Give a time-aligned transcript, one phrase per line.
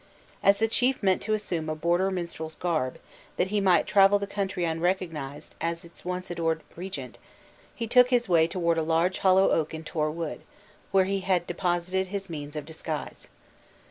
[0.41, 2.97] As the chief meant to assume a border minstrel's garb,
[3.37, 7.19] that he might travel the country unrecognized as its once adored regent,
[7.75, 10.41] he took his way toward a large hollow oak in Tor Wood,
[10.91, 13.29] where he had deposited his means of disguise.